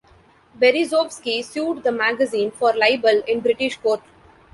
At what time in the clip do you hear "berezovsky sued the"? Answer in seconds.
0.59-1.91